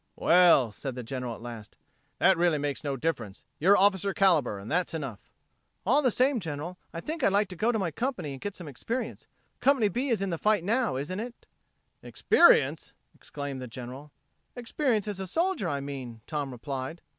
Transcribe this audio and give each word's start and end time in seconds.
"Well," 0.15 0.71
said 0.71 0.95
the 0.95 1.03
General 1.03 1.35
at 1.35 1.43
last, 1.43 1.77
"that 2.17 2.35
really 2.35 2.57
makes 2.57 2.83
no 2.83 2.97
difference. 2.97 3.43
You're 3.59 3.77
officer 3.77 4.15
caliber, 4.15 4.57
and 4.57 4.71
that's 4.71 4.95
enough." 4.95 5.19
"All 5.85 6.01
the 6.01 6.09
same, 6.09 6.39
General, 6.39 6.79
I 6.91 7.01
think 7.01 7.23
I'd 7.23 7.31
like 7.31 7.49
to 7.49 7.55
go 7.55 7.71
to 7.71 7.77
my 7.77 7.91
company, 7.91 8.31
and 8.31 8.41
get 8.41 8.55
some 8.55 8.67
experience. 8.67 9.27
Company 9.59 9.89
B 9.89 10.09
is 10.09 10.23
in 10.23 10.31
the 10.31 10.39
fight 10.39 10.63
now, 10.63 10.95
isn't 10.95 11.19
it?" 11.19 11.45
"Experience!" 12.01 12.93
exclaimed 13.13 13.61
the 13.61 13.67
General. 13.67 14.11
"Experience 14.55 15.07
as 15.07 15.19
a 15.19 15.27
soldier, 15.27 15.69
I 15.69 15.81
mean," 15.81 16.21
Tom 16.25 16.49
replied. 16.51 17.03